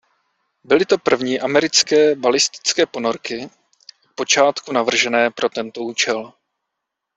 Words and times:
Byly 0.63 0.85
to 0.85 0.97
první 0.97 1.39
americké 1.39 2.15
balistické 2.15 2.85
ponorky 2.85 3.43
od 4.05 4.15
počátku 4.15 4.73
navržené 4.73 5.29
pro 5.29 5.49
tento 5.49 5.81
účel. 5.81 6.33